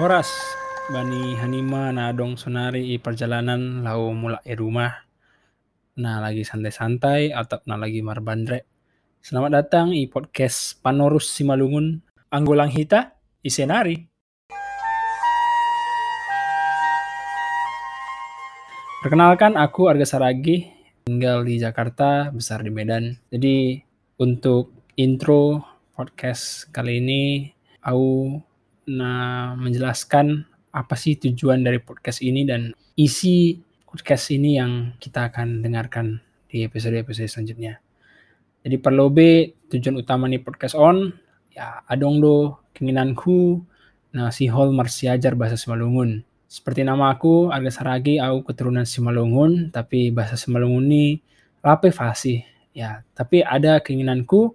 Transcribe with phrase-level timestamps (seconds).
[0.00, 0.32] Horas
[0.88, 5.04] bani hanima na dong sonari i perjalanan lau mulai i rumah.
[6.00, 8.64] Na lagi santai-santai atau na lagi marbandre.
[9.20, 12.00] Selamat datang i podcast Panorus Simalungun
[12.32, 13.12] Anggolang Hita
[13.44, 14.08] i Senari.
[19.04, 20.64] Perkenalkan aku Arga Saragi,
[21.04, 23.20] tinggal di Jakarta, besar di Medan.
[23.28, 23.84] Jadi
[24.16, 25.60] untuk intro
[25.92, 27.22] podcast kali ini,
[27.84, 28.40] aku
[28.88, 35.64] nah menjelaskan apa sih tujuan dari podcast ini dan isi podcast ini yang kita akan
[35.64, 37.80] dengarkan di episode-episode selanjutnya.
[38.64, 39.18] Jadi perlu B
[39.72, 41.12] tujuan utama nih podcast on
[41.52, 42.36] ya adong do
[42.76, 43.64] keinginanku
[44.12, 46.24] nah si hol marsiajar bahasa Simalungun.
[46.48, 51.20] Seperti nama aku Arga Saragi, aku keturunan Simalungun, tapi bahasa Simalungun ini
[51.60, 52.55] lape fasih.
[52.76, 54.52] Ya, tapi ada keinginanku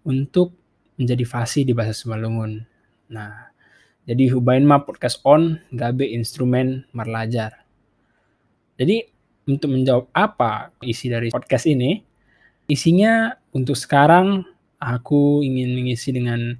[0.00, 0.56] untuk
[0.96, 2.64] menjadi fasih di bahasa Simalungun.
[3.12, 3.52] Nah,
[4.08, 7.68] jadi hubain mah podcast on gabe instrumen marlajar.
[8.80, 9.04] Jadi
[9.44, 12.00] untuk menjawab apa isi dari podcast ini,
[12.72, 14.48] isinya untuk sekarang
[14.80, 16.56] aku ingin mengisi dengan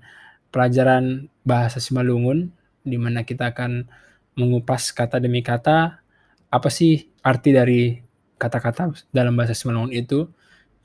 [0.52, 2.52] pelajaran bahasa Simalungun
[2.84, 3.88] di mana kita akan
[4.36, 6.04] mengupas kata demi kata
[6.52, 7.96] apa sih arti dari
[8.36, 10.28] kata-kata dalam bahasa Simalungun itu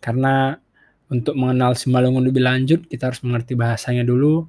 [0.04, 0.60] karena
[1.08, 4.44] untuk mengenal Simalungun lebih lanjut kita harus mengerti bahasanya dulu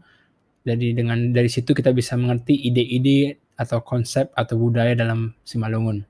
[0.65, 6.03] jadi dengan dari situ kita bisa mengerti ide-ide atau konsep atau budaya dalam Simalungun.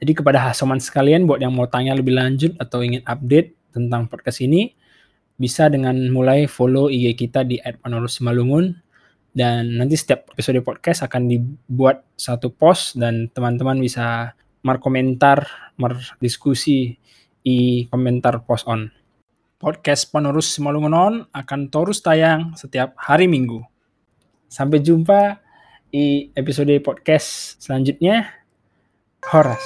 [0.00, 4.40] Jadi kepada Hasoman sekalian buat yang mau tanya lebih lanjut atau ingin update tentang podcast
[4.40, 4.72] ini,
[5.36, 8.72] bisa dengan mulai follow IG kita di @panorus_simalungun
[9.36, 14.32] dan nanti setiap episode podcast akan dibuat satu post dan teman-teman bisa
[14.64, 15.44] mar komentar,
[15.76, 16.96] mar diskusi
[17.40, 18.90] di komentar post on.
[19.60, 23.60] Podcast Panorus Simalungun On akan terus tayang setiap hari Minggu.
[24.48, 25.36] Sampai jumpa
[25.92, 28.24] di episode podcast selanjutnya.
[29.20, 29.60] Horas.